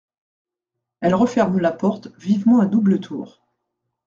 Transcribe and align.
Elle 1.01 1.13
referme 1.13 1.59
la 1.59 1.71
porte 1.71 2.07
vivement 2.17 2.59
à 2.59 2.65
double 2.65 2.99
tour. 2.99 3.45